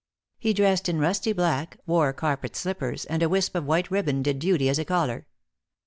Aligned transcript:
He 0.39 0.51
dressed 0.53 0.89
in 0.89 0.97
rusty 0.97 1.31
black, 1.31 1.77
wore 1.85 2.11
carpet 2.11 2.55
slippers, 2.55 3.05
and 3.05 3.21
a 3.21 3.29
wisp 3.29 3.53
of 3.53 3.65
white 3.67 3.91
ribbon 3.91 4.23
did 4.23 4.39
duty 4.39 4.67
as 4.67 4.79
a 4.79 4.85
collar. 4.85 5.27